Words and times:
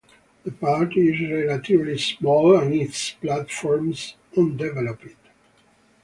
The 0.45 0.51
party 0.51 1.09
is 1.13 1.31
relatively 1.31 1.95
small 1.99 2.57
and 2.59 2.73
its 2.73 3.11
platforms 3.11 4.15
undeveloped. 4.35 5.15